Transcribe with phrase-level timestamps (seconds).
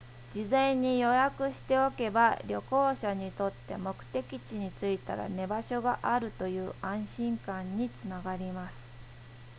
[0.33, 8.89] 事前に予約しておけば旅行者にとって目的地に着いたら寝場所があるという安心感につながります